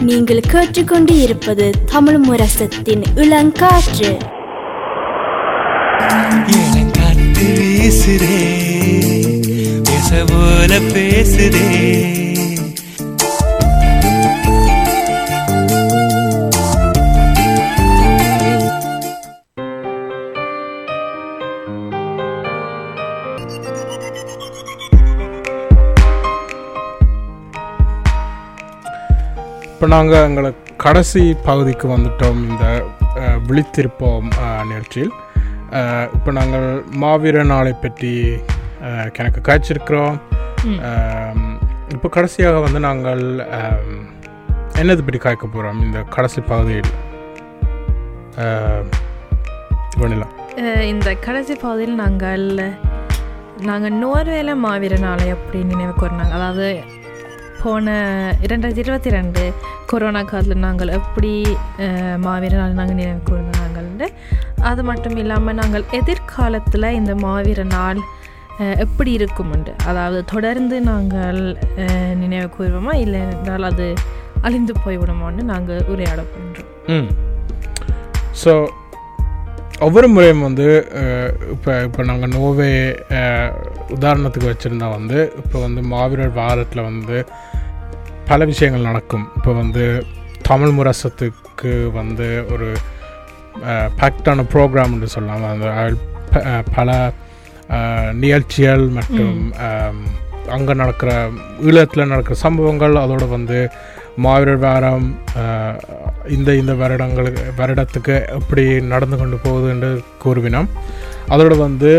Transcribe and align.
நீங்கள் 0.00 0.40
கேட்டுக்கொண்டு 0.40 1.22
இருப்பது 1.22 1.70
தமிழ் 1.92 2.18
முரசத்தின் 2.18 3.02
இளங்காற்று. 3.14 4.18
இளங்காத்து 6.46 7.46
வீசுதே 7.54 8.38
பேச 9.82 10.24
போல 10.26 10.78
பேசுதே. 10.78 12.23
நாங்கள் 29.94 30.24
எங்களை 30.28 30.50
கடைசி 30.84 31.22
பகுதிக்கு 31.48 31.86
வந்துட்டோம் 31.92 32.38
இந்த 32.50 32.64
விழித்திருப்போம் 33.48 34.28
நிகழ்ச்சியில். 34.70 35.12
இப்போ 36.16 36.30
நாங்கள் 36.38 36.66
மாவீர 37.02 37.42
நாளை 37.50 37.72
பற்றி 37.82 38.12
கணக்கு 39.16 39.40
காய்ச்சிருக்கிறோம். 39.48 40.16
இப்போ 41.94 42.08
கடைசியாக 42.16 42.62
வந்து 42.66 42.80
நாங்கள் 42.88 43.22
என்னது 44.82 45.04
பற்றி 45.06 45.20
காய்க்க 45.26 45.44
போகிறோம் 45.54 45.82
இந்த 45.86 46.00
கடைசி 46.16 46.40
பகுதியில்? 46.52 46.90
வெண்ணிலா. 50.00 50.28
இந்த 50.92 51.08
கடைசி 51.26 51.56
பகுதியில் 51.66 51.96
நாங்கள் 52.02 52.46
நாங்கள் 53.70 53.96
நோர்வேல 54.02 54.52
மாவீர 54.66 54.94
நாளை 55.06 55.26
அப்படி 55.36 55.58
நினைவு 55.72 55.94
கூறினாங்க 56.02 56.34
அதாவது 56.40 56.68
போன 57.64 57.88
இரண்டாயிரத்தி 58.42 58.78
இருபத்தி 58.78 59.10
ரெண்டு 59.10 59.42
கொரோனா 59.86 60.22
காலத்தில் 60.22 60.58
நாங்கள் 60.58 60.88
எப்படி 60.88 61.30
மாவீர 62.16 62.54
நாள் 62.54 62.72
நாங்கள் 62.72 62.96
நினைவு 62.96 63.20
கூர்ந்தாங்கள்னு 63.30 64.08
அது 64.62 64.82
மட்டும் 64.82 65.16
இல்லாமல் 65.16 65.54
நாங்கள் 65.54 65.84
எதிர்காலத்தில் 65.92 66.84
இந்த 66.92 67.14
மாவீர 67.14 67.64
நாள் 67.64 68.00
எப்படி 68.58 68.82
எப்படி 68.84 69.12
இருக்கும்ண்டு 69.12 69.72
அதாவது 69.86 70.24
தொடர்ந்து 70.24 70.80
நாங்கள் 70.80 71.40
நினைவு 72.14 72.48
கூறுவோமா? 72.58 72.92
இல்லை 72.94 73.20
என்றால் 73.20 73.62
அது 73.62 73.86
அழிந்து 74.42 74.74
போய்விடுமான்னு 74.84 75.42
நாங்கள் 75.42 75.80
உரையாட 75.84 76.22
போன்றோம் 76.24 77.08
ஸோ 78.44 78.52
ஒவ்வொரு 79.80 80.08
முறையும் 80.08 80.40
வந்து 80.40 80.66
இப்போ 81.50 81.82
இப்போ 81.82 82.02
நாங்கள் 82.02 82.30
நோவே 82.30 82.68
உதாரணத்துக்கு 83.90 84.50
வச்சுருந்தா 84.50 84.88
வந்து 84.90 85.32
இப்போ 85.44 85.60
வந்து 85.60 85.82
மாவீரர் 85.82 86.32
வாரத்தில் 86.32 86.82
வந்து 86.82 87.26
பல 88.30 88.40
விஷயங்கள் 88.50 88.88
நடக்கும். 88.90 89.24
இப்போ 89.36 89.50
வந்து 89.62 89.84
தமிழ் 90.48 90.74
முரசத்துக்கு 90.76 91.72
வந்து 91.98 92.28
ஒரு 92.54 92.68
பேக்டான 94.00 94.44
ப்ரோக்ராம்னு 94.52 95.08
சொல்லலாம். 95.16 95.44
அந்த 95.54 95.68
பல 96.76 96.88
நிகழ்ச்சிகள் 98.22 98.84
மற்றும் 98.96 99.38
அங்கே 100.54 100.72
நடக்கிற 100.80 101.10
ஈழத்தில் 101.68 102.10
நடக்கிற 102.12 102.34
சம்பவங்கள் 102.46 102.94
அதோட 103.02 103.24
வந்து 103.36 103.58
மாவீரர் 104.24 104.60
வாரம் 104.64 105.06
இந்த 106.36 106.50
இந்த 106.62 106.72
வருடங்களுக்கு 106.82 107.44
வருடத்துக்கு 107.60 108.16
எப்படி 108.38 108.64
நடந்து 108.92 109.16
கொண்டு 109.20 109.36
போகுது 109.46 109.68
என்று 109.74 109.90
கூறுவினோம். 110.24 110.68
அதோட 111.34 111.54
வந்து 111.66 111.92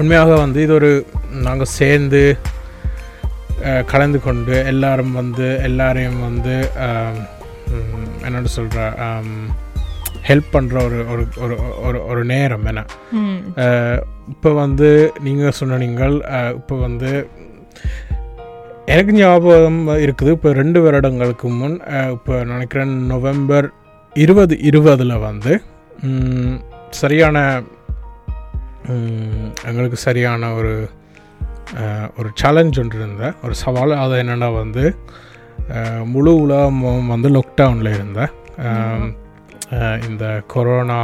உண்மையாக 0.00 0.36
வந்து 0.44 0.58
இது 0.66 0.74
ஒரு 0.80 0.92
நாங்கள் 1.46 1.74
சேர்ந்து 1.80 2.22
கலந்து 3.86 4.18
கொண்டு 4.20 4.54
எல்லாரும் 4.72 5.12
வந்து 5.12 5.46
எல்லாரையும் 5.62 6.20
வந்து 6.20 6.56
என்னோட 8.26 8.46
சொல்கிற 8.56 8.80
ஹெல்ப் 10.28 10.48
பண்ணுற 10.52 10.76
ஒரு 10.84 10.98
ஒரு 11.12 11.24
ஒரு 11.44 11.56
ஒரு 11.86 11.98
ஒரு 12.06 12.22
நேரம் 12.24 12.66
என்ன? 12.66 12.82
இப்போ 14.28 14.50
வந்து 14.52 14.88
நீங்கள் 15.26 15.56
சொன்ன 15.58 15.78
நீங்கள் 15.84 16.16
இப்போ 16.56 16.76
வந்து 16.76 17.10
எனக்கு 18.86 19.12
ஞாபகம் 19.12 19.80
இருக்குது. 20.04 20.30
இப்போ 20.30 20.50
ரெண்டு 20.52 20.78
வருடங்களுக்கு 20.82 21.48
முன் 21.48 21.76
இப்போ 22.10 22.34
நினைக்கிறேன் 22.44 22.94
நவம்பர் 23.06 23.68
இருபது 24.14 24.54
இருபதில் 24.60 25.16
வந்து 25.18 25.54
சரியான 27.00 27.38
எங்களுக்கு 29.64 29.98
சரியான 30.06 30.52
ஒரு 30.54 30.72
ஒரு 32.16 32.30
சேலஞ்ச் 32.34 32.78
ஒன்று 32.78 32.98
இருந்த 32.98 33.32
ஒரு 33.42 33.54
சவால். 33.54 33.92
அது 33.96 34.14
என்னென்னா 34.14 34.54
வந்து 34.54 34.84
முழு 36.04 36.36
உலகமும் 36.36 37.06
வந்து 37.06 37.28
லாக்டவுனில் 37.28 37.94
இருந்தேன். 37.94 38.32
இந்த 40.08 40.24
கொரோனா 40.46 41.00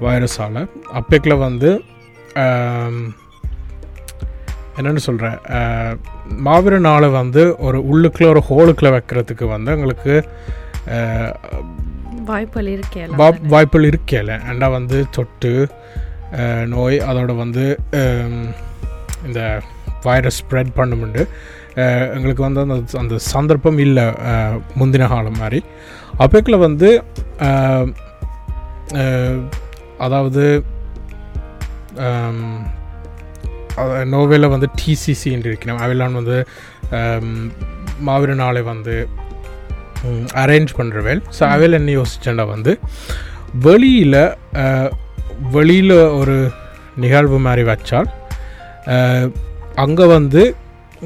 வைரஸால் 0.00 0.58
அப்பேக்கில் 0.92 1.36
வந்து 1.38 1.70
என்னென்னு 4.76 4.96
சொல்கிறேன் 4.98 5.38
மாவீர 6.44 6.78
நாளை 6.78 7.08
வந்து 7.12 7.56
ஒரு 7.58 7.78
உள்ளுக்குள்ள 7.84 8.28
ஒரு 8.28 8.42
ஹோலுக்குள்ள 8.48 8.90
வைக்கிறதுக்கு 8.90 9.44
வந்து 9.46 9.70
எங்களுக்கு 9.70 10.14
வாய்ப்புகள் 12.24 12.66
இருக்கேன் 12.66 13.16
வா- 13.16 13.40
வாய்ப்புகள் 13.46 13.88
இருக்கல 13.88 14.38
ஏண்டா 14.48 14.68
வந்து 14.68 15.06
தொட்டு 15.10 15.52
நோய் 16.66 16.98
அதோட 17.00 17.36
வந்து 17.36 17.64
இந்த 19.26 19.40
வைரஸ் 20.06 20.40
ஸ்ப்ரெட் 20.42 20.72
பண்ணுமுண்டு. 20.78 21.22
எங்களுக்கு 22.16 22.42
வந்து 22.46 22.60
அந்த 22.64 22.76
அந்த 23.02 23.14
சந்தர்ப்பம் 23.32 23.78
இல்லை 23.86 24.06
முந்தின 24.80 25.08
காலம் 25.12 25.40
மாதிரி 25.42 25.60
அப்பேக்கில் 26.24 26.64
வந்து 26.66 26.88
அதாவது 30.06 30.44
நோவேல 34.12 34.48
வந்து 34.54 34.68
டிசிசி 34.80 35.28
என்று 35.36 35.50
இருக்கிறோம். 35.50 35.80
அவையெல்லாம் 35.84 36.18
வந்து 36.20 36.36
மாவீர 38.08 38.34
நாளை 38.42 38.62
வந்து 38.72 38.94
அரேஞ்ச் 40.42 40.72
பண்ணுறவேல் 40.78 41.20
ஸோ 41.36 41.42
அவையில் 41.54 41.78
என்ன 41.80 41.92
யோசிச்சேன்டா 41.98 42.44
வந்து 42.54 42.72
வெளியில் 43.66 44.20
வெளியில் 45.56 45.96
ஒரு 46.20 46.36
நிகழ்வு 47.04 47.38
மாதிரி 47.46 47.62
வச்சால் 47.70 48.08
அங்கே 49.78 50.06
வந்து 50.12 50.42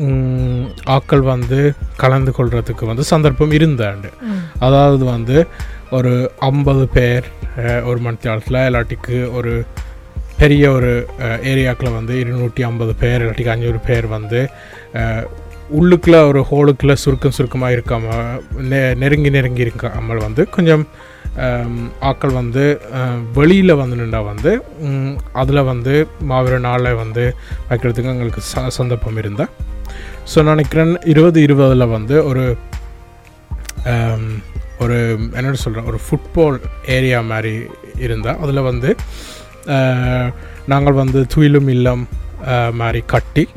ம், 0.03 0.67
ஆட்கள் 0.89 1.23
வந்து 1.27 1.59
கலந்து 1.97 2.31
கொள்றதுக்கு 2.33 2.85
வந்து 2.87 3.05
சந்தர்ப்பம் 3.11 3.53
இருந்தாண்டு. 3.57 4.11
அதாவது 4.61 5.05
வந்து 5.09 5.37
ஒரு 5.91 6.13
ஐம்பது 6.47 6.85
பேர் 6.95 7.27
ஒரு 7.85 7.99
மணி 8.01 8.23
நேரத்தில் 8.25 8.59
இல்லாட்டிக்கு 8.63 9.17
ஒரு 9.37 9.53
பெரிய 10.39 10.65
ஒரு 10.73 10.93
ஏரியாக்கில் 11.51 11.97
வந்து 11.97 12.15
இருநூற்றி 12.21 12.63
ஐம்பது 12.65 12.93
பேர் 13.01 13.21
இல்லாட்டிக்கு 13.21 13.55
அஞ்சூறு 13.55 13.81
பேர் 13.85 14.07
வந்து 14.11 14.41
உள்ளுக்குள்ள 15.73 16.19
ஒரு 16.29 16.41
ஹோலுக்குள்ள 16.49 16.95
சுருக்கம் 17.03 17.37
சுருக்கமாக 17.37 17.77
இருக்காமல் 17.77 18.41
நெ 18.71 18.81
நெருங்கி 19.01 19.31
நெருங்கி 19.31 19.67
இருக்காமல் 19.67 20.25
வந்து 20.25 20.45
கொஞ்சம் 20.51 20.83
ஆக்கள் 21.33 22.01
ஆட்கள் 22.01 22.31
வந்து 22.31 22.65
வெளியில் 23.33 23.75
வந்து 23.75 23.97
நின்றா 23.97 24.21
வந்து 24.25 24.51
அதில் 25.33 25.63
வந்து 25.63 26.07
மாவீர 26.29 26.59
நாளை 26.59 26.93
வந்து 26.95 27.25
வைக்கிறதுக்கு 27.71 28.13
எங்களுக்கு 28.13 28.43
ச 28.43 28.65
சந்தர்ப்பம் 28.69 29.17
இருந்தால் 29.17 29.53
ஸோ 30.35 30.43
நினைக்கிறேன் 30.43 30.93
இருபது 31.05 31.41
இருபதில் 31.43 31.87
வந்து 31.89 32.25
ஒரு 32.25 32.45
ஒரு 34.79 34.99
என்ன 35.33 35.55
சொல்கிறேன் 35.55 35.85
ஒரு 35.85 35.99
ஃபுட்பால் 35.99 36.59
ஏரியா 36.87 37.21
மாதிரி 37.25 37.55
இருந்தால் 37.99 38.37
அதில் 38.37 38.63
வந்து 38.63 38.97
நாங்கள் 40.67 40.93
வந்து 40.93 41.27
துயிலும் 41.35 41.69
இல்லம் 41.69 42.05
மாதிரி 42.75 43.03
கட்டி 43.07 43.49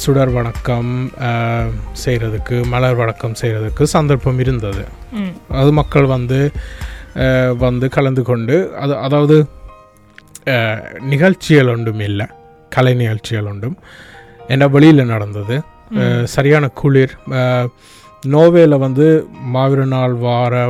சுடர் 0.00 0.30
வணக்கம் 0.36 0.90
செய்கிறதுக்கு 2.02 2.56
மலர் 2.72 2.94
வணக்கம் 3.00 3.34
செய்கிறதுக்கு 3.40 3.82
சந்தர்ப்பம் 3.94 4.38
இருந்தது. 4.44 4.82
அது 5.60 5.70
மக்கள் 5.78 6.06
வந்து 6.12 6.38
வந்து 7.64 7.86
கலந்து 7.96 8.22
கொண்டு 8.28 8.56
அது 8.82 8.94
அதாவது 9.06 9.36
நிகழ்ச்சிகள் 11.12 11.72
ஒன்றும் 11.72 12.00
இல்லை. 12.08 12.26
கலை 12.76 12.94
நிகழ்ச்சிகள் 13.00 13.50
ஒன்றும். 13.52 13.76
என்ன 14.54 14.68
வெளியில் 14.76 15.10
நடந்தது? 15.12 15.58
சரியான 16.34 16.70
குளிர் 16.80 17.14
நோவேல 18.34 18.78
வந்து 18.86 19.08
மாவீர 19.56 19.84
நாள் 19.94 20.14
வார 20.26 20.62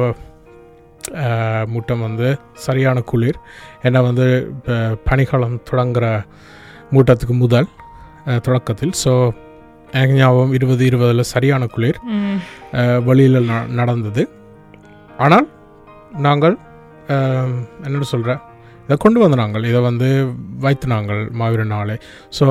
மூட்டம் 1.74 2.04
வந்து 2.06 2.30
சரியான 2.66 2.98
குளிர். 3.12 3.38
ஏன்னா 3.86 4.02
வந்து 4.08 4.26
பனிக்காலம் 5.06 5.56
தொடங்குற 5.70 6.08
மூட்டத்துக்கு 6.94 7.36
முதல் 7.44 7.70
தொடக்கத்தில். 8.44 8.94
ஸோ 9.02 9.12
ஞாபகம் 10.16 10.52
இருபது 10.52 10.82
இருபதில் 10.86 11.30
சரியான 11.30 11.66
குளிர் 11.66 11.98
ம். 12.12 12.38
வழியில் 13.04 13.38
நடந்தது. 13.76 14.22
ஆனால் 15.18 15.46
நாங்கள் 16.18 16.56
என்னோட 17.84 18.04
சொல்கிற 18.08 18.32
இதை 18.84 18.96
கொண்டு 18.96 19.18
வந்து 19.20 19.36
நாங்கள் 19.36 19.64
இதை 19.64 19.80
வந்து 19.82 20.08
வைத்து 20.58 20.86
நாங்கள் 20.88 21.20
மாவீர 21.38 21.64
நாளை. 21.68 21.96
ஸோ 22.38 22.46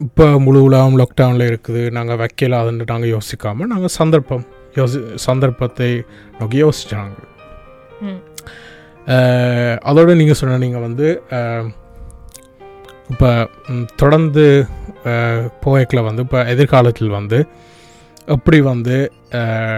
இப்போ 0.00 0.26
முழு 0.38 0.60
உலகம் 0.62 0.98
லாக்டவுனில் 1.00 1.48
இருக்குது 1.48 1.82
நாங்கள் 1.90 2.20
வைக்கலாதுன்னு 2.20 2.86
நாங்கள் 2.88 3.12
யோசிக்காமல் 3.12 3.66
நாங்கள் 3.66 3.94
சந்தர்ப்பம் 3.96 4.44
யோசி 4.76 4.98
சந்தர்ப்பத்தை 5.24 5.90
நோக்கி. 6.38 6.60
அஹ், 9.06 9.76
அதோட 9.84 10.14
நீங்கள் 10.14 10.38
சொன்ன 10.40 10.58
நீங்கள் 10.58 10.80
வந்து 10.80 11.06
இப்போ 13.10 13.30
தொடர்ந்து 13.96 14.44
போய்க்கில் 15.60 16.02
வந்து 16.02 16.22
இப்போ 16.22 16.44
எதிர்காலத்தில் 16.44 17.08
வந்து 17.08 17.38
எப்படி 18.28 18.60
வந்து 18.60 18.96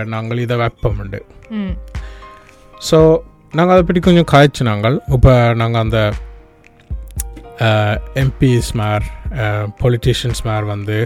நாங்கள் 0.04 0.38
இதை 0.38 0.56
வைப்போம்ண்டு 0.56 1.20
ம். 1.50 1.74
ஸோ 2.80 2.98
நாங்கள் 3.54 3.74
அதை 3.74 3.84
பற்றி 3.84 4.00
கொஞ்சம் 4.00 4.24
காய்ச்சி 4.24 4.64
நாங்கள். 4.64 5.00
இப்போ 5.08 5.54
நாங்கள் 5.54 5.80
அந்த 5.80 5.98
எம்பிஸ் 8.14 8.72
மேர் 8.74 9.04
பொலிட்டிஷியன்ஸ் 9.80 10.42
மேர் 10.44 10.64
வந்து 10.64 10.98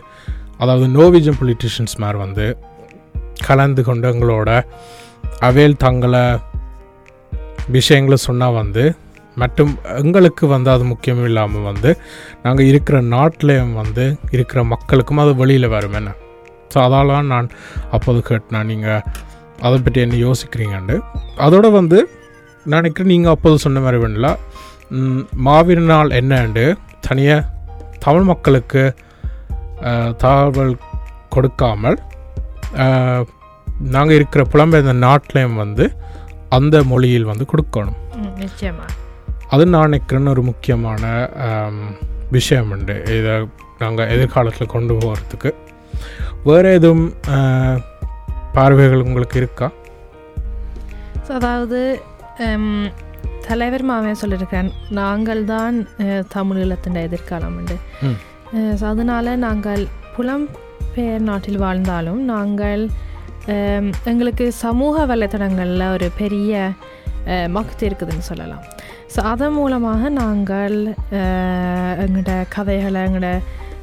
அதாவது 0.58 0.86
நோவிஜன் 0.88 1.38
பொலிட்டிஷியன்ஸ் 1.40 1.98
மேர் 1.98 2.16
வந்து 2.16 2.46
கலந்து 3.46 3.84
கொண்டு 3.84 4.08
எங்களோட 4.08 4.50
அவையில் 5.40 5.76
தங்களை 5.76 6.24
விஷயங்களை 7.68 8.16
சொன்னால் 8.16 8.52
வந்து 8.52 8.84
மற்றும் 9.40 9.72
எங்களுக்கு 10.02 10.44
வந்து 10.54 10.70
அது 10.74 10.84
முக்கியம் 10.92 11.22
இல்லாமல் 11.28 11.66
வந்து 11.70 11.90
நாங்கள் 12.44 12.68
இருக்கிற 12.70 12.96
நாட்டிலையும் 13.14 13.74
வந்து 13.80 14.04
இருக்கிற 14.36 14.62
மக்களுக்கும் 14.72 15.22
அது 15.24 15.32
வெளியில் 15.40 15.74
வரும் 15.74 15.96
என்ன? 16.00 16.10
ஸோ 16.72 16.78
அதால 16.86 17.14
தான் 17.16 17.30
நான் 17.34 17.48
அப்போது 17.96 18.20
கேட்டேன். 18.28 18.66
நீங்கள் 18.70 19.02
அதை 19.66 19.76
பற்றி 19.78 20.00
என்ன 20.06 20.18
யோசிக்கிறீங்கண்டு? 20.26 20.96
அதோட 21.46 21.66
வந்து 21.78 21.98
நான் 22.66 22.82
நினைக்கிறேன் 22.82 23.12
நீங்கள் 23.14 23.34
அப்போது 23.34 23.62
சொன்ன 23.64 23.80
மாதிரி 23.86 24.00
வேணல 24.02 24.28
மாவீர 25.46 25.80
நாள் 25.92 26.16
என்னண்டு? 26.20 26.64
தனியாக 27.06 27.48
தமிழ் 28.04 28.28
மக்களுக்கு 28.32 28.82
தகவல் 30.22 30.74
கொடுக்காமல் 31.34 31.98
நாங்கள் 33.94 34.16
இருக்கிற 34.18 34.42
புலம்பெயர்ந்த 34.52 34.94
நாட்டிலையும் 35.06 35.60
வந்து 35.62 35.84
அந்த 36.56 36.76
மொழியில் 36.90 37.30
வந்து 37.30 37.44
கொடுக்கணும். 37.52 37.98
நிச்சயமாக 38.42 38.98
அது 39.50 39.64
நான் 39.68 39.88
நினைக்கிறேன்னு 39.88 40.32
ஒரு 40.32 40.42
முக்கியமான 40.48 41.04
விஷயம் 42.30 42.70
உண்டு 42.72 42.96
இதை 43.16 43.34
நாங்கள் 43.80 44.10
எதிர்காலத்தில் 44.14 44.74
கொண்டு 44.74 44.94
போகிறதுக்கு 44.96 45.50
வேறு 46.46 46.68
எதுவும் 46.78 47.04
பார்வைகள் 48.54 49.04
உங்களுக்கு 49.06 49.36
இருக்கா? 49.40 49.66
ஸோ 51.26 51.32
அதாவது 51.38 51.80
தலைவர் 53.46 53.84
மாவே 53.84 54.12
சொல்லியிருக்கிறேன் 54.20 54.70
நாங்கள் 54.98 55.42
தான் 55.46 55.76
அஹ், 56.02 56.24
தமிழீழத்தின் 56.34 57.04
எதிர்காலம் 57.04 57.56
உண்டு. 57.58 57.76
ஸோ 58.78 58.84
அதனால் 58.86 59.30
நாங்கள் 59.44 59.82
புலம்பெயர் 60.16 61.26
நாட்டில் 61.28 61.62
வாழ்ந்தாலும் 61.64 62.22
நாங்கள் 62.30 62.82
எங்களுக்கு 64.06 64.46
சமூக 64.60 65.06
வலைத்தளங்களில் 65.06 65.92
ஒரு 65.94 66.08
பெரிய 66.18 66.52
அஹ், 67.26 67.48
மக்தி 67.50 67.82
இருக்குதுன்னு 67.88 68.28
சொல்லலாம். 68.28 68.64
ஸோ 69.10 69.20
அதன் 69.30 69.52
மூலமாக 69.52 70.08
நாங்கள் 70.18 70.76
எங்களோட 72.02 72.32
கதைகளை 72.48 73.00
எங்களோட 73.02 73.30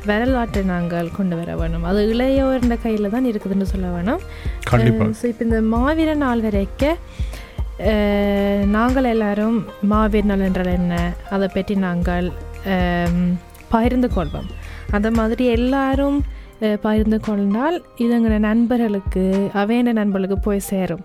வரலாற்றை 0.06 0.62
நாங்கள் 0.66 1.08
கொண்டு 1.12 1.36
வர 1.36 1.56
வேணும். 1.56 1.84
அது 1.84 2.02
இளையோர்ன்ற 2.14 2.76
கையில் 2.82 3.10
தான் 3.10 3.26
இருக்குதுன்னு 3.26 3.68
சொல்ல 3.72 3.88
வேணும். 3.90 4.22
ஸோ 5.14 5.26
இப்போ 5.32 5.44
இந்த 5.46 5.60
மாவீர 5.74 6.14
நாள் 6.18 6.42
வரைக்கும் 6.42 7.00
அஹ், 7.90 8.64
நாங்கள் 8.68 9.04
எல்லாரும் 9.06 9.58
மாவீர 9.90 10.24
நாள் 10.24 10.46
என்றால் 10.48 10.72
என்ன? 10.74 10.94
அதை 11.30 11.48
பற்றி 11.48 11.76
நாங்கள் 11.84 12.28
பகிர்ந்து 13.70 14.08
கொள்வோம். 14.08 14.50
அந்த 14.92 15.12
மாதிரி 15.12 15.46
எல்லாரும் 15.58 16.18
பகிர்ந்து 16.82 17.18
கொண்டால் 17.20 17.76
இது 17.98 18.12
எங்களோட 18.16 18.38
நண்பர்களுக்கு 18.46 19.24
அவையான 19.54 19.94
நண்பர்களுக்கு 19.94 20.38
போய் 20.40 20.68
சேரும். 20.70 21.04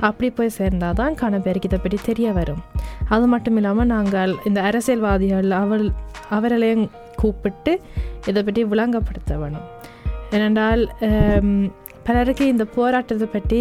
அப்படி 0.00 0.30
போய் 0.30 0.56
சேர்ந்தால் 0.56 0.94
தான் 0.94 1.14
காண 1.14 1.38
பேருக்கு 1.38 1.68
இதை 1.68 1.78
பற்றி 1.78 1.98
தெரிய 2.02 2.28
வரும். 2.32 2.62
அது 3.08 3.26
மட்டும் 3.26 3.56
இல்லாமல் 3.56 3.86
நாங்கள் 3.86 4.32
இந்த 4.44 4.60
அரசியல்வாதிகள் 4.62 5.50
அவள் 5.60 5.86
அவர்களையும் 6.30 6.86
கூப்பிட்டு 7.16 7.72
இதை 8.26 8.42
பற்றி 8.42 8.64
விளங்கப்படுத்த 8.64 9.32
வேணும். 9.38 9.66
ஏனென்றால் 10.32 10.82
பலருக்கு 12.06 12.46
இந்த 12.46 12.64
போராட்டத்தை 12.76 13.28
பற்றி 13.28 13.60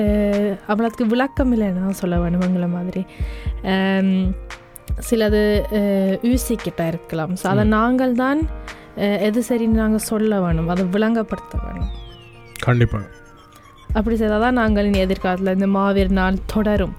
அஹ், 0.00 0.54
அவ்வளோத்துக்கு 0.68 1.12
விளக்கம் 1.12 1.52
இல்லைன்னு 1.54 2.00
சொல்ல 2.00 2.16
வேணும் 2.20 2.44
எங்களை 2.46 2.68
மாதிரி. 2.68 3.02
சிலது 5.08 5.40
யூசிக்கிட்ட 6.28 6.82
இருக்கலாம். 6.88 7.32
ஸோ 7.40 7.46
அதை 7.48 7.64
நாங்கள் 7.74 8.14
தான் 8.16 8.40
எது 9.28 9.40
சரின்னு 9.48 9.80
நாங்கள் 9.82 10.06
சொல்ல 10.10 10.40
வேணும். 10.44 10.68
அதை 10.74 10.84
விளங்கப்படுத்த 10.94 11.54
வேணும். 11.64 11.90
கண்டிப்பாக 12.66 13.04
அப்படி 13.98 14.14
செய்தால் 14.20 14.44
தான் 14.44 14.58
நாங்கள் 14.60 14.88
இனி 14.88 14.98
எதிர்காலத்தில் 15.06 15.56
இந்த 15.56 15.68
மாவீர 15.76 16.08
நாள் 16.20 16.44
தொடரும். 16.54 16.94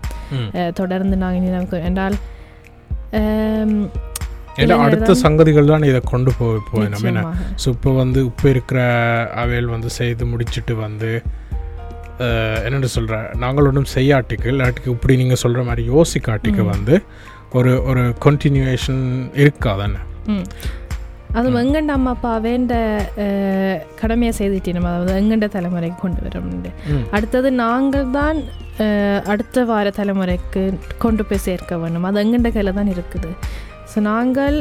தொடர்ந்து 0.80 1.16
நாங்கள் 1.24 1.40
இனி 1.42 1.52
நமக்கு 1.58 1.80
என்றால் 1.90 2.18
அடுத்த 4.86 5.12
சங்கதிகள் 5.24 5.70
தான் 5.72 5.86
இதை 5.90 6.00
கொண்டு 6.14 6.32
போய் 6.40 6.66
போய் 6.72 6.90
நம்ம 6.94 7.08
என்ன. 7.12 7.22
ஸோ 7.62 7.68
இப்போ 7.76 7.92
வந்து 8.02 8.20
இப்போ 8.30 8.48
இருக்கிற 8.54 8.80
அவையல் 9.44 9.70
வந்து 9.76 9.90
செய்து 10.00 10.24
முடிச்சிட்டு 10.32 10.74
வந்து 10.86 11.12
என்னென்னு 12.66 12.90
சொல்கிற 12.96 13.18
நாங்கள் 13.44 13.68
ஒன்றும் 13.70 13.92
செய்யாட்டிக்கு 13.96 14.50
இல்லாட்டிக்கு 14.54 14.94
இப்படி 14.96 15.14
நீங்கள் 15.22 15.42
சொல்கிற 15.44 15.62
மாதிரி 15.70 15.84
யோசிக்காட்டிக்கு. 15.94 16.64
வந்து 16.74 16.96
ஒரு 17.60 17.72
ஒரு 17.90 18.04
கண்டினியூவேஷன் 18.26 19.04
இருக்காதானே 19.44 20.02
அதுவும் 21.30 21.60
எங்கண்ட 21.62 21.92
அம்மா 21.92 22.12
அப்பா 22.16 22.32
வேண்ட 22.40 22.74
அஹ், 23.24 23.78
கடமையை 23.96 24.34
செய்துட்டு 24.38 24.74
நம்ம 24.74 24.92
அதாவது 24.94 25.20
எங்கண்ட 25.20 25.48
தலைமுறைக்கு 25.56 26.00
கொண்டு 26.00 26.22
வரோம்னு. 26.26 26.72
அடுத்தது 27.12 27.50
நாங்கள் 27.60 28.12
தான் 28.12 28.40
அடுத்த 29.28 29.64
வார 29.66 29.88
தலைமுறைக்கு 29.92 30.62
கொண்டு 30.98 31.24
போய் 31.26 31.46
சேர்க்க 31.46 31.78
வேணும். 31.78 32.06
அது 32.06 32.22
எங்கண்ட 32.24 32.50
கையில் 32.52 32.78
தான் 32.78 32.92
இருக்குது. 32.94 33.30
ஸோ 33.92 34.00
நாங்கள் 34.08 34.58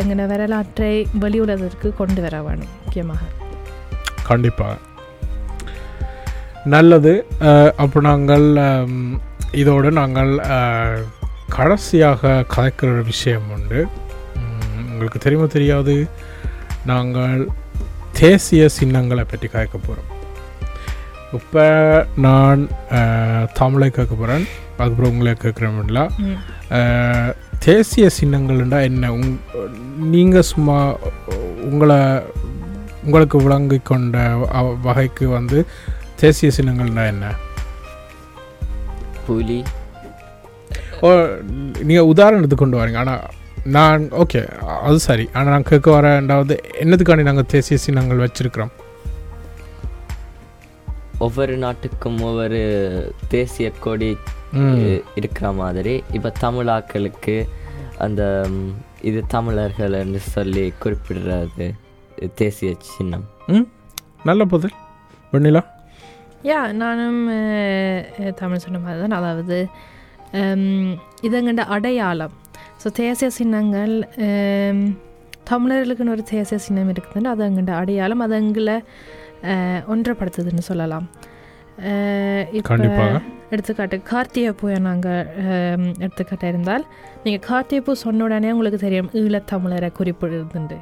எங்கட 0.00 0.22
வரலாற்றை 0.26 0.90
வெளி 1.14 1.38
உலகத்திற்கு 1.40 1.88
கொண்டு 1.94 2.20
வர 2.22 2.42
வேணும் 2.42 2.72
முக்கியமாக. 2.78 3.22
கண்டிப்பாக 4.24 4.76
நல்லது. 6.66 7.12
அப்போ 7.76 7.98
நாங்கள் 8.02 8.46
இதோடு 9.54 9.90
நாங்கள் 9.92 10.32
கடைசியாக 11.50 12.22
கதைக்கிற 12.54 12.88
ஒரு 12.92 13.04
விஷயம் 13.04 13.48
உண்டு. 13.50 13.80
உங்களுக்கு 14.98 15.18
தெரியுமா 15.18 15.46
தெரியாது? 15.46 15.94
நாங்கள் 16.84 17.40
தேசிய 18.12 18.68
சின்னங்களை 18.68 19.24
பற்றி 19.24 19.46
கதைக்க 19.46 19.76
போகிறோம் 19.78 20.08
இப்போ 21.32 21.64
நான் 22.16 22.60
தமிழை 23.52 23.90
கேட்க 23.90 24.14
போகிறேன் 24.14 24.44
அதுக்கப்புறம் 24.78 25.10
உங்களை. 25.74 26.04
அஹ், 26.70 27.30
தேசிய 27.58 28.08
சின்னங்கள்னா 28.20 28.82
என்ன? 28.82 29.12
உங் 29.12 29.32
நீங்கள் 30.10 30.42
சும்மா 30.42 30.78
உங்களை 31.62 32.00
உங்களுக்கு 33.04 33.38
விளங்கி 33.38 33.78
கொண்ட 33.82 34.16
வகைக்கு 34.82 35.28
வந்து 35.28 35.58
தேசிய 36.16 36.52
சின்னங்கள்னா 36.56 37.06
என்ன? 37.06 37.26
புலி. 39.26 39.58
ஓ 41.00 41.08
நீங்கள் 41.82 42.10
உதாரணத்துக்கு 42.12 42.54
கொண்டு 42.54 42.80
வரீங்க. 42.80 42.96
ஆனால் 42.96 43.24
நான் 43.76 44.02
ஓகே 44.22 44.40
அது 44.86 44.98
சரி. 45.06 45.24
ஆனால் 45.32 45.52
நான் 45.54 45.68
கேட்க 45.70 45.88
வர 45.90 46.20
ரெண்டாவது 46.20 46.54
என்னதுக்காண்டி 46.82 47.28
நாங்கள் 47.28 47.50
தேசிய 47.54 47.76
சின்னங்கள் 47.84 48.22
வச்சிருக்கிறோம்? 48.24 48.72
ஒவ்வொரு 51.18 51.54
நாட்டுக்கும் 51.56 52.18
ஒவ்வொரு 52.20 52.60
தேசிய 53.28 53.68
கொடி 53.84 54.10
இருக்கிற 55.14 55.52
மாதிரி. 55.52 55.94
இப்போ 56.12 56.30
தமிழாக்களுக்கு 56.40 57.36
அந்த 57.98 58.22
இது 59.02 59.20
தமிழர்கள்னு 59.34 60.20
சொல்லி 60.34 60.64
குறிப்பிடுறது 60.82 61.66
தேசிய 62.42 62.70
சின்னம். 62.92 63.26
ம்? 63.54 63.66
நல்ல 64.24 64.44
பதில். 64.54 64.76
வெண்ணிலா? 65.32 65.62
யா 66.48 66.60
நானும் 66.82 67.22
தமிழ் 68.34 68.64
சொன்ன 68.64 68.78
மாதிரி 68.78 69.00
தான் 69.04 69.18
அதாவது 69.20 69.56
இதுங்கண்ட 71.26 71.62
அடையாளம். 71.76 72.34
ஸோ 72.80 72.88
தேசிய 72.98 73.28
சின்னங்கள் 73.36 73.94
ஹம், 74.18 74.84
தமிழர்களுக்குன்னு 75.50 76.14
ஒரு 76.16 76.24
தேசிய 76.30 76.58
சின்னம் 76.64 76.90
இருக்குதுன்னு 76.92 77.30
அது 77.30 77.42
எங்கண்ட 77.46 77.72
அடையாளம் 77.78 78.22
அது 78.24 78.36
எங்களை 78.40 78.76
அஹ், 79.48 79.80
ஒன்றுபடுத்துதுன்னு 79.88 80.62
சொல்லலாம். 80.68 81.04
அஹ், 81.88 82.44
இப்ப 82.52 82.70
எடுத்துக்காட்டு 83.52 83.96
கார்த்திகை 84.08 84.52
பூவை 84.52 84.78
நாங்கள் 84.86 85.28
எடுத்துக்காட்டு 85.98 86.46
இருந்தால் 86.48 86.84
நீங்கள் 87.22 87.44
கார்த்திகை 87.46 87.82
பூ 87.82 87.92
சொன்ன 88.00 88.24
உடனே 88.24 88.48
உங்களுக்கு 88.52 88.80
தெரியும் 88.82 89.10
ஈழத்தமிழரை 89.20 89.90
குறிப்பிடுதுண்டு. 89.98 90.78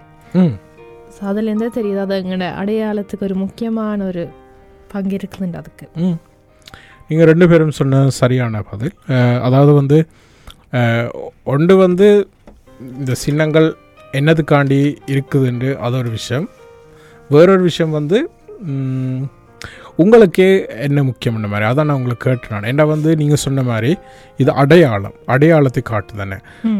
ஸோ 1.14 1.20
அதுலேருந்தே 1.30 1.68
தெரியுது 1.76 2.00
அது 2.00 2.14
எங்களோட 2.20 2.46
அடையாளத்துக்கு 2.60 3.26
ஒரு 3.28 3.36
முக்கியமான 3.42 3.98
ஒரு 4.04 4.24
பங்கு 4.90 5.14
இருக்குதுண்டு 5.18 5.58
அதுக்கு. 5.58 5.86
நீங்கள் 7.10 7.28
ரெண்டு 7.30 7.46
பேரும் 7.48 7.76
சொன்ன 7.76 8.00
சரியான 8.16 8.62
பதில். 8.70 8.94
அதாவது 9.42 9.72
வந்து 9.74 9.98
ஒன்று 11.52 11.74
வந்து 11.84 12.08
இந்த 13.00 13.12
சின்னங்கள் 13.24 13.68
என்னதுக்காண்டி 14.18 14.80
இருக்குதுன்று 15.14 15.70
அது 15.86 15.96
ஒரு 16.02 16.10
விஷயம். 16.18 16.46
வேறொரு 17.30 17.62
விஷயம் 17.68 17.96
வந்து 17.98 18.18
உங்களுக்கே 20.02 20.48
என்ன 20.86 21.02
முக்கியம்ன்ற 21.08 21.48
மாதிரி? 21.52 21.66
அதான் 21.70 21.88
நான் 21.88 21.98
உங்களுக்கு 21.98 22.24
கேட்டு 22.26 22.52
நான். 22.52 22.66
ஏன்னா 22.70 22.84
வந்து 22.92 23.10
நீங்கள் 23.20 23.40
சொன்ன 23.44 23.62
மாதிரி 23.70 23.90
இது 24.42 24.50
அடையாளம் 24.62 25.16
அடையாளத்தை 25.34 25.82
காட்டு 25.90 26.14
தானே. 26.20 26.38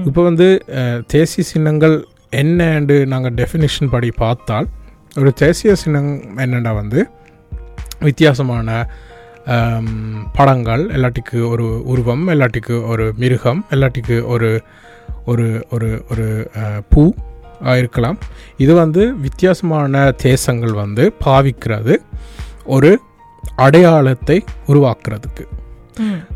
இப்போ 0.09 0.23
வந்து 0.29 0.49
தேசிய 1.15 1.45
சின்னங்கள் 1.53 1.97
என்னன்னு 2.43 2.97
நாங்கள் 3.12 3.37
டெஃபினிஷன் 3.41 3.93
படி 3.95 4.11
பார்த்தால் 4.25 4.69
ஒரு 5.21 5.31
தேசிய 5.45 5.75
சின்னம் 5.83 6.11
என்னென்னா 6.45 6.73
வந்து 6.83 7.00
வித்தியாசமான 8.09 8.71
படங்கள் 10.33 10.88
எல்லாட்டிக்கு 10.88 11.49
ஒரு 11.49 11.85
உருவம் 11.85 12.29
எல்லாட்டிக்கு 12.29 12.87
ஒரு 12.87 13.12
மிருகம் 13.17 13.65
எல்லாட்டிக்கு 13.71 14.26
ஒரு 14.26 14.62
ஒரு 15.25 15.67
ஒரு 15.71 16.05
ஒரு 16.11 16.50
பூ 16.88 17.15
இருக்கலாம் 17.76 18.19
இது 18.57 18.75
வந்து 18.75 19.17
வித்தியாசமான 19.17 20.12
தேசங்கள் 20.17 20.73
வந்து 20.73 21.12
பாவிக்கிறது 21.25 21.97
ஒரு 22.65 23.00
அடையாளத்தை 23.57 24.45
உருவாக்குறதுக்கு. 24.67 25.45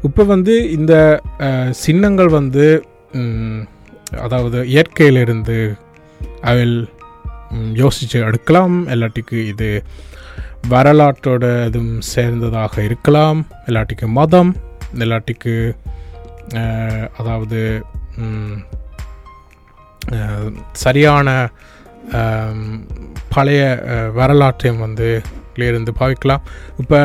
இப்போ 0.03 0.25
வந்து 0.25 0.71
இந்த 0.71 1.23
சின்னங்கள் 1.71 2.29
வந்து 2.29 2.85
அதாவது 4.21 4.59
இயற்கையிலிருந்து 4.67 5.77
அவில் 6.41 6.89
யோசிச்சு 7.75 8.19
எடுக்கலாம் 8.27 8.89
இல்லாட்டிக்கு 8.89 9.47
இது 9.47 9.85
வரலாற்றோட 10.69 11.45
இதுவும் 11.67 12.01
சேர்ந்ததாக 12.15 12.75
இருக்கலாம். 12.89 13.41
இல்லாட்டிக்கு 13.67 14.07
மதம் 14.19 14.53
இல்லாட்டிக்கு 15.03 15.55
அதாவது 17.21 17.61
சரியான 20.85 21.29
பழைய 23.35 23.61
வரலாற்றையும் 24.19 24.83
வந்து 24.87 25.09
இருந்து 25.69 25.93
பாவிக்கலாம். 26.01 26.43
இப்போ 26.83 27.01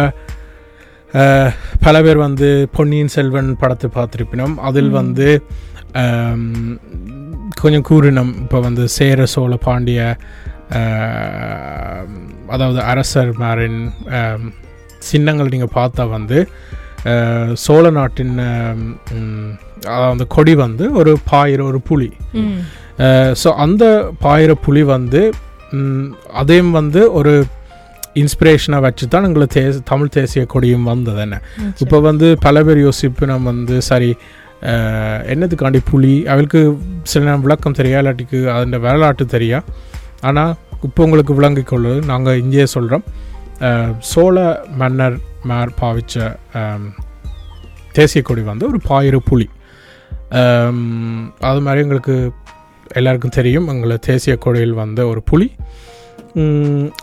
பல 1.85 1.95
பேர் 2.05 2.19
வந்து 2.25 2.47
பொன்னியின் 2.77 3.13
செல்வன் 3.15 3.49
படத்தை 3.61 3.89
பார்த்துருப்பினோம். 3.97 4.55
அதில். 4.69 4.89
வந்து 4.99 5.27
கொஞ்சம் 7.61 7.85
கூறினம். 7.89 8.31
இப்போ 8.43 8.59
வந்து 8.67 8.83
சேர 8.97 9.25
சோழ 9.33 9.55
பாண்டிய 9.67 10.01
அதாவது 12.49 12.79
அரசர்மாரின் 12.85 13.79
சின்னங்கள் 15.01 15.51
நீங்கள் 15.53 15.75
பார்த்தா 15.75 16.03
வந்து 16.11 16.37
சோழ 17.63 17.89
நாட்டின் 17.91 18.35
அதாவது 19.89 20.23
கொடி 20.27 20.53
வந்து 20.61 20.85
ஒரு 20.99 21.11
பாயிர 21.29 21.59
ஒரு 21.63 21.79
புலி. 21.89 22.07
ஸோ 23.41 23.49
அந்த 23.63 23.83
பாயிர 24.21 24.51
புலி 24.63 24.83
வந்து 24.91 25.21
அதையும் 26.33 26.71
வந்து 26.71 27.01
ஒரு 27.13 27.33
இன்ஸ்பிரேஷனாக 28.15 28.85
வச்சு 28.85 29.05
தான் 29.07 29.27
எங்களை 29.27 29.47
தே 29.49 29.61
தமிழ் 29.89 30.13
தேசிய 30.13 30.43
கொடியும் 30.45 30.89
வந்தது 30.89 31.21
என்ன. 31.21 31.37
இப்போ 31.83 31.97
வந்து 32.01 32.27
பல 32.45 32.63
பேர் 32.63 32.85
யோசிப்பு 32.85 33.23
நம்ம 33.25 33.49
வந்து 33.51 33.77
சரி 33.89 34.11
அஹ், 34.65 35.21
என்னத்துக்காண்டி 35.31 35.79
புலி? 35.89 36.13
அவளுக்கு 36.27 36.59
சில 37.03 37.21
நேரம் 37.25 37.43
விளக்கம் 37.43 37.75
தெரியா? 37.75 37.97
இல்லாட்டிக்கு 38.01 38.39
அதன் 38.53 38.83
வரலாற்று 38.85 39.25
தெரியா? 39.33 39.59
ஆனால் 40.21 40.53
இப்போ 40.87 41.03
உங்களுக்கு 41.07 41.33
விளங்கிக் 41.39 41.71
கொள்ளுது 41.71 41.99
நாங்கள் 42.11 42.39
இங்கேயே 42.43 42.67
சொல்கிறோம் 42.75 43.05
சோழ 44.11 44.37
மன்னர் 44.81 45.17
மேர் 45.49 45.71
பாவிச்ச 45.81 46.15
தேசிய 47.97 48.21
கொடி 48.27 48.41
வந்து 48.51 48.65
ஒரு 48.71 48.79
பாயிரு 48.89 49.19
புலி. 49.29 49.47
அது 51.49 51.59
மாதிரி 51.65 51.83
எங்களுக்கு 51.85 52.15
எல்லாருக்கும் 52.99 53.37
தெரியும். 53.37 53.69
எங்களை 53.73 53.95
தேசிய 54.09 54.33
கொடியில் 54.45 54.79
வந்த 54.81 55.01
ஒரு 55.11 55.21
புலி. 55.29 55.47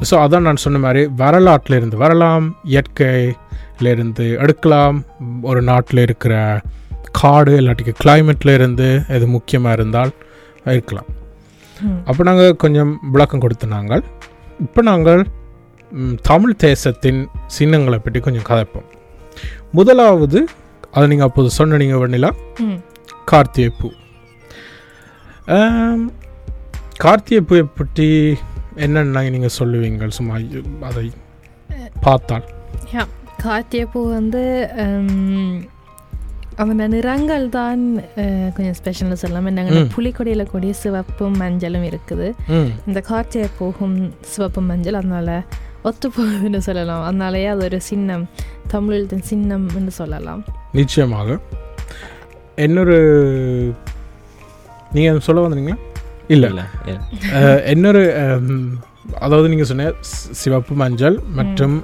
ஸோ 0.08 0.14
அதான் 0.24 0.46
நான் 0.48 0.62
சொன்ன 0.64 0.80
மாதிரி 0.84 1.02
வரலாற்றில் 1.22 1.78
இருந்து 1.78 1.96
வரலாம் 2.02 2.46
இயற்கையிலிருந்து 2.72 4.26
எடுக்கலாம் 4.44 4.98
ஒரு 5.50 5.62
நாட்டில் 5.70 6.04
இருக்கிற 6.06 6.34
காடு 7.20 7.54
இல்லாட்டிக்கு 7.60 7.94
கிளைமேட்டில் 8.02 8.56
இருந்து 8.58 8.88
எது 9.16 9.26
முக்கியமாக 9.36 9.76
இருந்தால் 9.78 10.12
இருக்கலாம். 10.76 11.08
அப்போ 12.08 12.22
நாங்கள் 12.28 12.58
கொஞ்சம் 12.64 12.92
விளக்கம் 13.14 13.42
கொடுத்த 13.44 13.68
நாங்கள் 13.76 14.02
இப்போ 14.64 14.80
நாங்கள் 14.90 15.22
தமிழ் 16.28 16.60
தேசத்தின் 16.64 17.20
சின்னங்களை 17.56 17.98
பற்றி 18.04 18.20
கொஞ்சம் 18.26 18.46
கதைப்போம். 18.50 18.88
முதலாவது 19.78 20.40
அதை 20.94 21.04
நீங்கள் 21.12 21.28
அப்போது 21.28 21.50
சொன்னீங்க 21.56 21.96
வெண்ணிலா. 22.02 22.30
கார்த்திகை 23.30 23.70
பூ. 23.80 23.88
கார்த்திகை 27.04 27.42
பூவை 27.48 27.64
பற்றி 27.80 28.08
என்னென்ன 28.84 29.22
நீங்கள் 29.36 29.56
சொல்லுவீங்க 29.58 30.08
சும்மா 30.18 30.36
அதை 30.88 31.06
பார்த்தால். 32.06 32.46
கார்த்திகை 33.44 33.86
பூ 33.92 34.00
வந்து 34.18 34.42
அவன 36.60 36.86
நிறங்கள் 36.94 37.44
தான் 37.58 37.82
கொஞ்சம் 38.54 38.76
ஸ்பெஷல்னு 38.78 39.18
சொல்லலாம். 39.22 39.48
என்னங்க 39.50 39.74
ம். 39.78 39.90
புலிக்கொடியில் 39.96 40.50
கொடி 40.52 40.70
சிவப்பும் 40.82 41.36
மஞ்சளும் 41.42 41.86
இருக்குது. 41.90 42.26
இந்த 42.88 43.00
கார்த்திகை 43.10 43.48
பூவும் 43.58 43.96
சிவப்பு 44.32 44.62
மஞ்சள் 44.70 44.98
அதனால 45.00 45.30
ஒத்து 45.90 46.08
போகுதுன்னு 46.16 46.60
சொல்லலாம். 46.68 47.04
அதனாலயே 47.08 47.48
அது 47.52 47.64
ஒரு 47.68 47.80
சின்னம் 47.90 48.24
தமிழ் 48.74 49.06
சின்னம்னு 49.30 49.94
சொல்லலாம். 50.00 50.42
நிச்சயமாக. 50.80 51.38
இன்னொரு 52.66 52.98
நீங்கள் 54.96 55.24
சொல்ல 55.28 55.46
வந்தீங்களா? 55.46 55.78
இல்லை. 56.34 56.48
இல்லை 56.50 56.64
இன்னொரு 57.74 58.02
அதாவது 59.24 59.48
நீங்கள் 59.52 59.68
சொன்ன 59.70 59.88
சிவப்பு 60.42 60.74
மஞ்சள் 60.82 61.16
மற்றும் 61.38 61.74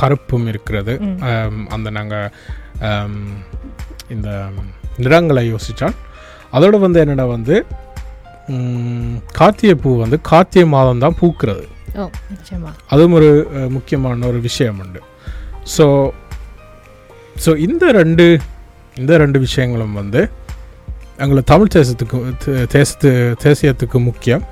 கருப்பும் 0.00 0.46
இருக்கிறது. 0.52 0.94
அந்த 1.74 1.88
நாங்கள் 1.98 2.30
இந்த 4.14 4.28
நிறங்களை 5.04 5.42
யோசித்தால் 5.52 5.96
அதோட 6.56 6.76
வந்து 6.84 6.98
என்னடா 7.04 7.26
வந்து 7.36 7.56
கார்த்திகை 9.38 9.76
பூ 9.82 9.90
வந்து 10.02 10.16
கார்த்திகை 10.30 10.66
மாதம் 10.74 11.02
தான் 11.04 11.18
பூக்கிறது. 11.20 11.64
அதுவும் 12.92 13.16
ஒரு 13.18 13.30
முக்கியமான 13.76 14.26
ஒரு 14.32 14.40
விஷயம் 14.48 14.78
உண்டு. 14.84 15.00
ஸோ 15.74 15.86
ஸோ 17.44 17.50
இந்த 17.66 17.84
ரெண்டு 18.00 18.26
இந்த 19.00 19.12
ரெண்டு 19.22 19.38
விஷயங்களும் 19.46 19.98
வந்து 20.00 20.22
எங்களை 21.24 21.42
தமிழ் 21.50 21.74
தேசத்துக்கு 21.76 22.18
தேசத்து 22.74 23.10
தேசியத்துக்கு 23.44 23.98
முக்கியம். 24.08 24.44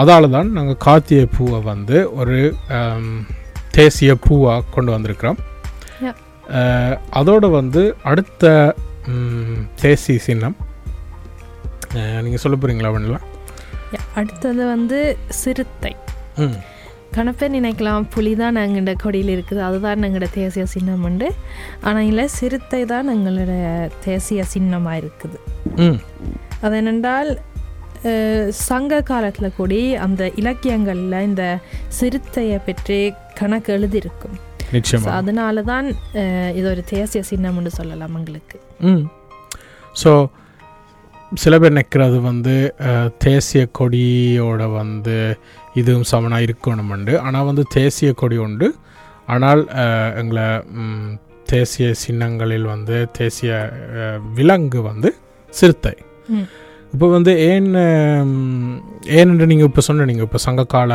அதால 0.00 0.30
தான் 0.36 0.48
நாங்கள் 0.56 0.82
கார்த்திகை 0.86 1.26
பூவை 1.36 1.60
வந்து 1.72 1.96
ஒரு 2.20 2.38
தேசிய 3.76 4.12
பூவாக 4.26 4.68
கொண்டு 4.74 4.90
வந்திருக்கிறோம். 4.96 5.40
அதோட 7.20 7.44
வந்து 7.50 7.82
அடுத்த 8.10 8.44
தேசிய 9.84 10.18
சின்னம். 10.26 10.56
நீங்கள் 12.24 12.42
சொல்ல 12.44 12.56
போகிறீங்களா 12.58 12.92
பண்ணலாம் 12.96 13.24
அடுத்தது 14.14 14.62
வந்து 14.66 14.98
சிறுத்தை. 15.40 15.92
ம். 16.44 16.56
கணப்பே 17.16 17.46
நினைக்கலாம் 17.56 18.06
புலி 18.14 18.32
தான் 18.40 18.56
எங்கள்ட 18.62 18.92
கொடியில் 19.02 19.32
இருக்குது 19.34 19.60
அதுதான் 19.66 20.02
எங்களோட 20.02 20.28
தேசிய 20.38 20.64
சின்னம் 20.66 21.04
உண்டு. 21.08 21.28
ஆனால் 21.88 22.08
இல்லை 22.10 22.26
சிறுத்தை 22.38 22.80
தான் 22.92 23.10
எங்களோட 23.16 23.52
தேசிய 24.04 24.44
சின்னமாக 24.54 25.00
இருக்குது. 25.02 25.38
ம். 25.86 25.98
அது 26.60 26.76
என்னென்றால் 26.76 27.30
சங்க 28.66 29.00
காலத்தில் 29.10 29.56
கூடி 29.58 29.80
அந்த 30.06 30.22
இலக்கியங்களில் 30.40 31.26
இந்த 31.28 31.44
சிறுத்தையை 31.98 32.58
பற்றி 32.68 32.98
கணக்கு 33.40 33.70
எழுதியிருக்கும். 33.76 34.36
அதனால 35.18 35.62
தான் 35.72 35.86
இது 36.58 36.66
ஒரு 36.72 36.82
தேசிய 36.94 37.20
சின்னம்னு 37.30 37.72
சொல்லலாம் 37.80 38.16
எங்களுக்கு. 38.20 38.58
ம். 38.90 39.04
ஸோ 40.02 40.12
சில 41.42 41.54
பேர் 41.62 41.76
நிற்கிறது 41.78 42.18
வந்து 42.30 42.54
தேசிய 43.26 43.62
கொடியோட 43.78 44.62
வந்து 44.80 45.16
இதுவும் 45.80 46.08
சமனாக 46.12 46.46
இருக்கணும்ண்டு. 46.46 47.14
ஆனால் 47.26 47.48
வந்து 47.50 47.64
தேசிய 47.78 48.10
கொடி 48.22 48.36
உண்டு. 48.46 48.68
ஆனால் 49.34 49.62
எங்களை 50.20 50.48
தேசிய 51.54 51.86
சின்னங்களில் 52.02 52.66
வந்து 52.74 52.96
தேசிய 53.20 53.52
விலங்கு 54.38 54.82
வந்து 54.90 55.10
சிறுத்தை. 55.52 55.94
இப்போ 56.94 57.06
வந்து 57.08 57.32
ஏன் 57.46 57.68
ம், 58.24 58.76
நீங்கள் 59.50 59.68
இப்போ 59.70 59.82
சொன்னீங்க. 59.88 60.22
இப்போ 60.22 60.40
சங்ககால 60.46 60.92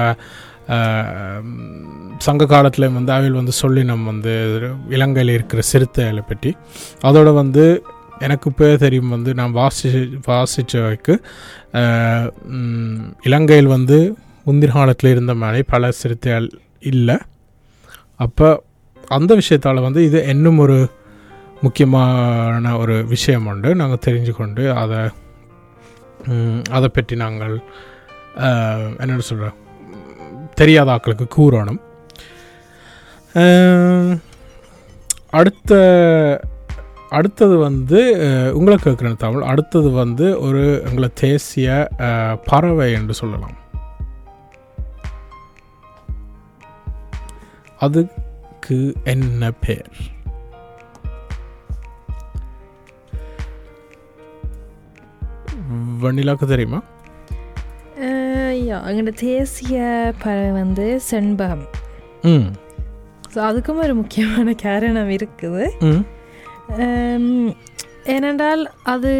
சங்க 2.20 2.46
காலத்தில் 2.46 2.94
வந்து 2.94 3.12
அவையில் 3.12 3.40
வந்து 3.40 3.54
சொல்லி 3.60 3.82
நம்ம 3.84 4.06
வந்து 4.12 4.34
இலங்கையில் 4.90 5.36
இருக்கிற 5.36 5.62
சிறுத்தைகளை 5.72 6.24
பற்றி. 6.24 6.52
அதோட 7.02 7.30
வந்து 7.34 7.64
எனக்கு 8.20 8.50
இப்போ 8.52 8.68
தெரியும் 8.78 9.14
வந்து 9.16 9.32
நான் 9.34 9.52
வாசி 9.52 9.90
வாசித்தவைக்கு 10.28 11.14
இலங்கையில் 13.24 13.68
வந்து 13.68 13.98
முந்தின 14.46 14.74
காலத்தில் 14.74 15.10
இருந்த 15.10 15.34
மாதிரி 15.36 15.62
பல 15.64 15.92
சிறுத்தைகள் 15.92 16.48
இல்லை. 16.92 17.18
அப்போ 18.20 18.48
அந்த 19.12 19.32
விஷயத்தால் 19.36 19.86
வந்து 19.88 20.02
இது 20.04 20.20
இன்னும் 20.28 20.60
ஒரு 20.60 20.78
முக்கியமான 21.64 22.76
ஒரு 22.78 22.96
விஷயம் 23.08 23.48
உண்டு. 23.48 23.70
நாங்கள் 23.76 24.06
தெரிஞ்சு 24.08 24.34
கொண்டு 24.34 24.64
அதை 24.82 25.00
அதை 26.78 26.88
பற்றி 26.90 27.16
நாங்கள் 27.24 27.56
என்னென்னு 29.02 29.28
சொல்கிறோம் 29.30 29.60
தெரியாத 30.60 30.92
ஆட்களுக்கு 30.94 31.28
கூறணும். 31.38 31.82
அடுத்த 35.40 35.72
அடுத்தது 37.18 37.56
வந்து 37.58 38.00
உங்களை 38.58 38.76
கேட்குறேன் 38.84 39.22
தமிழ். 39.24 39.50
அடுத்தது 39.52 39.90
வந்து 40.02 40.26
ஒரு 40.46 40.64
எங்களை 40.88 41.10
தேசிய 41.22 41.88
பறவை 42.50 42.88
என்று 43.00 43.14
சொல்லலாம். 43.22 43.58
அதுக்கு 47.86 48.78
என்ன 49.14 49.52
பேர்? 49.66 49.92
வண்ணிலாக்கு 56.04 56.46
தெரியுமா? 56.54 56.80
யா 58.70 58.78
எங்களோட 58.90 59.12
தேசிய 59.22 59.78
பறவை 60.24 60.52
வந்து 60.60 60.86
செண்பகம். 61.12 61.64
ம். 62.32 62.48
ஸோ 63.34 63.40
அதுக்கும் 63.48 63.82
ஒரு 63.86 63.94
முக்கியமான 64.02 64.54
காரணம் 64.66 65.12
இருக்குது. 65.16 65.66
ஏனென்றால் 68.16 68.62
அது 68.94 69.12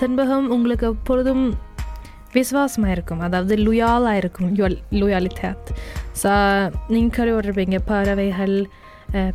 செண்பகம் 0.00 0.46
உங்களுக்கு 0.56 0.86
எப்பொழுதும் 0.94 1.44
விசுவாசமாக 2.32 2.94
இருக்கும். 2.96 3.22
அதாவது 3.28 3.54
லுயாலாக 3.66 4.20
இருக்கும். 4.22 4.50
லுயாலித்தேத் 5.00 5.70
ஸோ 6.22 6.30
நீங்கள் 6.92 7.14
கேள்விப்பட்டிருப்பீங்க 7.16 7.78
பறவைகள் 7.92 8.56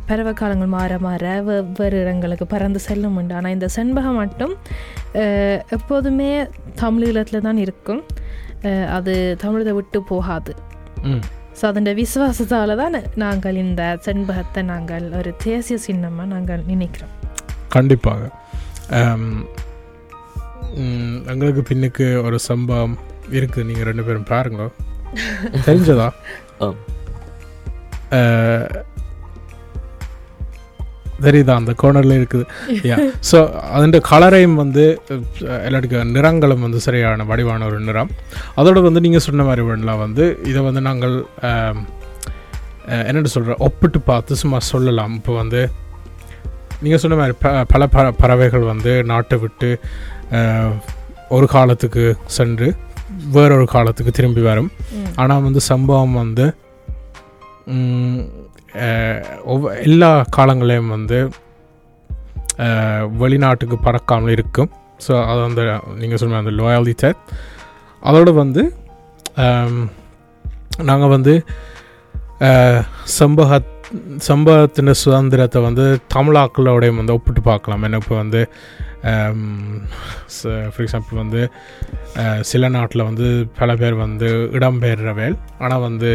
பறவை 0.08 0.32
காலங்கள் 0.40 0.74
மாற 0.76 0.92
மாற 1.06 1.24
வெவ்வேறு 1.48 1.96
இடங்களுக்கு 2.04 2.46
பறந்து 2.52 2.80
செல்லும் 2.88 3.16
உண்டு. 3.20 3.34
ஆனால் 3.38 3.54
இந்த 3.56 3.68
செண்பகம் 3.76 4.20
மட்டும் 4.22 4.54
எப்போதுமே 5.76 6.30
தமிழீழத்தில் 6.82 7.46
தான் 7.48 7.60
இருக்கும். 7.64 8.02
அது 8.98 9.14
தமிழத்தை 9.42 9.74
விட்டு 9.78 9.98
போகாது. 10.12 10.54
ம். 11.10 11.22
ஸோ 11.58 11.64
அதன் 11.70 11.90
விசுவாசத்தால் 12.00 12.78
தான் 12.82 12.96
நாங்கள் 13.24 13.60
இந்த 13.64 13.82
செண்பகத்தை 14.06 14.62
நாங்கள் 14.72 15.06
ஒரு 15.18 15.30
தேசிய 15.44 15.76
சின்னமாக 15.86 16.28
நாங்கள் 16.34 16.66
நினைக்கிறோம். 16.72 17.14
கண்டிப்பாக. 17.76 18.22
எங்களுக்கு 21.32 21.62
பின்னுக்கு 21.70 22.06
ஒரு 22.26 22.38
சம்பவம் 22.48 22.96
இருக்குது 23.36 23.66
நீங்கள் 23.68 23.88
ரெண்டு 23.90 24.04
பேரும் 24.08 24.30
பாருங்க. 24.34 24.64
தெரிஞ்சதா? 25.68 26.08
தெரியுதா? 31.24 31.54
அந்த 31.60 31.72
கோணரில் 31.82 32.16
இருக்குது. 32.18 32.44
ஸோ 33.30 33.38
அதன் 33.76 33.94
கலரையும் 34.10 34.58
வந்து 34.62 34.84
எல்லாருக்கு 35.66 36.02
நிறங்களும் 36.16 36.64
வந்து 36.66 36.80
சரியான 36.86 37.24
வடிவான 37.30 37.66
ஒரு 37.70 37.78
நிறம். 37.88 38.10
அதோட 38.60 38.82
வந்து 38.88 39.02
நீங்கள் 39.06 39.24
சொன்ன 39.26 39.44
மாதிரி 39.48 39.64
வேணலாம் 39.68 40.02
வந்து 40.04 40.24
இதை 40.50 40.62
வந்து 40.68 40.82
நாங்கள் 40.88 41.16
என்னென்னு 43.08 43.34
சொல்கிற 43.34 43.54
ஒப்பிட்டு 43.66 44.00
பார்த்து 44.10 44.40
சும்மா 44.42 44.58
சொல்லலாம். 44.72 45.14
இப்போ 45.20 45.34
வந்து 45.42 45.62
நீங்கள் 46.82 47.02
சொன்ன 47.02 47.16
மாதிரி 47.20 47.36
ப 47.44 47.52
பல 47.72 47.86
ப 47.94 48.10
பறவைகள் 48.20 48.70
வந்து 48.72 48.92
நாட்டை 49.12 49.36
விட்டு 49.44 49.70
ஒரு 51.36 51.46
காலத்துக்கு 51.54 52.04
சென்று 52.36 52.68
வேறொரு 53.34 53.66
காலத்துக்கு 53.74 54.12
திரும்பி 54.18 54.42
வரும். 54.50 54.70
ஆனால் 55.22 55.44
வந்து 55.48 55.60
சம்பவம் 55.70 56.16
வந்து 56.22 56.46
ஒவ்வொ 59.52 59.82
எல்லா 59.82 60.10
காலங்களையும் 60.36 60.94
வந்து 60.96 61.18
வெளிநாட்டுக்கு 63.22 63.76
பறக்காமல் 63.84 64.34
இருக்கும். 64.36 64.70
ஸோ 65.06 65.12
அது 65.30 65.40
அந்த 65.48 65.62
நீங்கள் 66.00 66.20
சொன்ன 66.20 66.42
அந்த 66.42 66.52
லோயாலிட்டி 66.60 67.12
அதோடு 68.02 68.32
வந்து 68.42 68.62
நாங்கள் 70.90 71.14
வந்து 71.16 71.34
சம்பகத் 73.20 73.72
சம்பக 74.28 74.92
சுதந்திரத்தை 75.02 75.60
வந்து 75.62 75.84
தமிழாக்களோடையும் 76.14 77.00
வந்து 77.00 77.12
ஒப்பிட்டு 77.12 77.42
பார்க்கலாம். 77.42 77.82
ஏன்னா 77.84 77.98
இப்போ 78.02 78.16
வந்து 78.16 78.40
ஃபார் 80.36 80.84
எக்ஸாம்பிள் 80.84 81.22
வந்து 81.22 81.42
சில 82.50 82.68
நாட்டில் 82.76 83.08
வந்து 83.10 83.28
பல 83.58 83.76
பேர் 83.82 83.94
வந்து 83.94 84.28
இடம்பெயர்றவேல் 84.58 85.36
ஆனால் 85.58 85.84
வந்து 85.88 86.10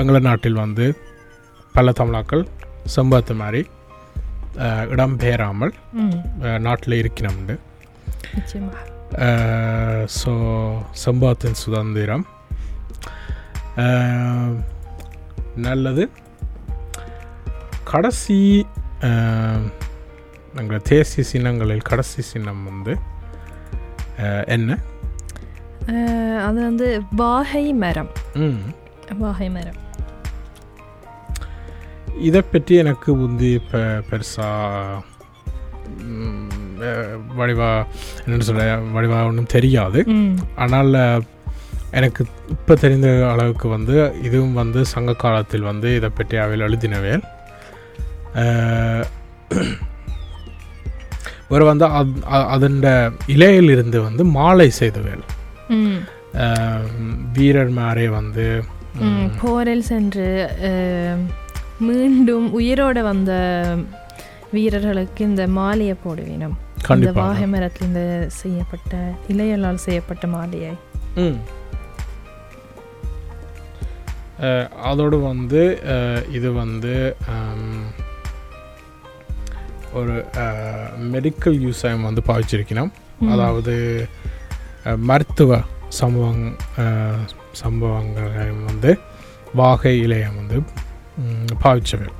எங்கள 0.00 0.20
நாட்டில் 0.20 0.62
வந்து 0.64 0.86
பல 1.74 1.92
தமிழாக்கள் 1.92 2.44
சம்பவத்தை 2.86 3.36
மாதிரி 3.36 3.62
அஹ், 4.58 4.86
இடம்பெயராமல் 4.88 5.72
நாட்டில் 6.58 7.00
இருக்கிறோம்ண்டு 7.02 7.54
நிச்சயமாக 8.34 8.90
ஸோ 10.14 10.32
சம்பவத்தின் 11.04 11.54
சுதந்திரம். 11.54 12.24
நல்லது. 15.56 16.04
கடைசி 17.84 18.38
எங்கள் 20.54 20.86
தேசிய 20.88 21.24
சின்னங்களில் 21.24 21.82
கடைசி 21.82 22.22
சின்னம் 22.22 22.64
வந்து 22.64 22.94
என்ன? 24.48 24.70
அது 26.44 26.58
வந்து 26.60 26.88
வாகை 27.16 27.72
மரம். 27.76 28.12
வாகை 29.18 29.48
மரம். 29.50 29.80
இதை 32.20 32.42
பற்றி 32.42 32.74
எனக்கு 32.74 33.14
முந்தி 33.14 33.52
இப்போ 33.52 33.78
பெருசாக 34.10 35.02
வடிவா 37.36 37.68
என்னென்னு 38.24 38.40
சொல்ல 38.40 38.64
வடிவா 38.92 39.24
ஒன்றும் 39.24 39.46
தெரியாது. 39.46 40.00
ஆனால் 40.56 40.92
எனக்கு 41.90 42.22
இப்போ 42.48 42.74
தெரிந்த 42.74 43.28
அளவுக்கு 43.28 43.68
வந்து 43.68 43.94
இதுவும் 44.22 44.52
வந்து 44.52 44.84
சங்க 44.84 45.12
காலத்தில் 45.14 45.60
வந்து 45.62 45.94
இதை 45.96 46.10
பற்றி 46.10 46.36
அவையில் 46.36 46.66
எழுதினவேல். 46.68 47.24
ஒரு 51.48 51.64
வந்து 51.64 51.84
அதன் 52.48 52.78
இலையிலிருந்து 53.26 54.00
வந்து 54.02 54.24
மாலை 54.24 54.70
செய்தவேல். 54.70 55.24
ம். 55.68 55.98
அஹ், 56.36 56.86
வீரர்மாரே 57.32 58.08
வந்து 58.10 58.46
போரில் 59.40 59.82
சென்று 59.82 60.26
மீண்டும் 61.80 62.54
உயிரோட 62.54 63.02
வந்த 63.02 63.32
வீரர்களுக்கு 64.52 65.24
இந்த 65.24 65.46
மாலையை 65.48 65.96
போடுவினம். 66.04 66.54
இந்த 66.94 67.12
வாகை 67.12 67.46
மரத்திலிருந்து 67.46 68.04
செய்யப்பட்ட 68.30 68.92
இலையலால் 69.28 69.74
செய்யப்பட்ட 69.76 70.26
மாலையை. 70.26 70.72
அதோடு 74.82 75.16
வந்து 75.22 75.62
இது 76.28 76.52
வந்து 76.52 76.94
ஒரு 79.92 80.14
மெடிக்கல் 81.12 81.58
யூஸாக 81.60 82.02
வந்து 82.02 82.22
பாவிச்சிருக்கணும். 82.26 82.90
அதாவது 83.30 83.74
மருத்துவ 84.96 85.60
சம்பவங் 86.00 86.44
அஹ், 86.78 87.24
சம்பவங்களையும் 87.64 88.64
வந்து 88.64 88.98
வாகை 89.54 90.06
இலையம் 90.06 90.36
வந்து 90.36 90.56
பாவிச்சவர் 91.62 92.12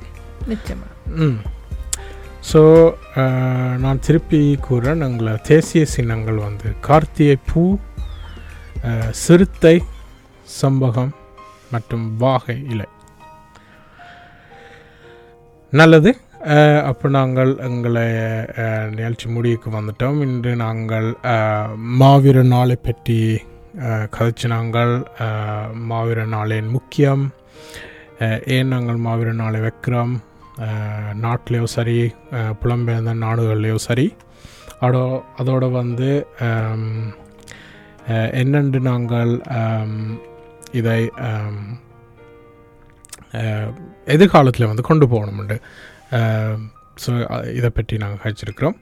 ம் 1.25 1.37
ஸோ 2.51 2.61
நான் 3.77 3.99
திருப்பி 3.99 4.39
கூறேன் 4.61 5.01
எங்களை 5.01 5.33
தேசிய 5.47 5.83
சின்னங்கள் 5.85 6.37
வந்து 6.37 6.69
கார்த்திகை 6.79 7.37
பூ 7.45 7.63
சிறுத்தை 9.11 9.75
சம்பகம் 10.61 11.13
மற்றும் 11.71 12.05
வாகை 12.17 12.57
இலை 12.69 12.87
நல்லது 15.73 16.11
அப்போ 16.85 17.07
நாங்கள் 17.09 17.51
எங்களை 17.59 18.03
நிகழ்ச்சி 18.89 19.27
முடிவுக்கு 19.27 19.69
வந்துட்டோம் 19.69 20.19
இன்று 20.21 20.51
நாங்கள் 20.55 21.07
மாவீர 21.99 22.43
நாளை 22.47 22.75
பற்றி 22.75 23.17
கதைச்சு 24.09 24.47
நாங்கள் 24.47 24.93
மாவீர 25.87 26.25
நாளின் 26.25 26.69
முக்கியம் 26.69 27.23
ஏனங்கள் 28.19 28.51
ஏன் 28.55 28.71
நாங்கள் 28.73 29.03
மாவீர 29.05 29.29
நாளை 29.39 29.59
வைக்கிறோம்? 29.65 30.13
நாட்டிலையும் 31.23 31.73
சரி 31.75 31.97
புலம்பெயர்ந்த 32.61 33.13
நாடுகள்லையோ 33.23 33.77
சரி. 33.87 34.05
அதோ 34.85 35.01
அதோடு 35.41 35.67
வந்து 35.81 36.09
என்னென்று 38.41 38.79
நாங்கள் 38.89 39.33
இதை 40.79 40.99
எதிர்காலத்தில் 44.13 44.71
வந்து 44.71 44.87
கொண்டு 44.89 45.05
போகணும்ண்டு. 45.13 45.57
ஸோ 47.03 47.11
இதை 47.59 47.69
பற்றி 47.77 47.95
நாங்கள் 48.03 48.21
கழிச்சிருக்கிறோம். 48.23 48.77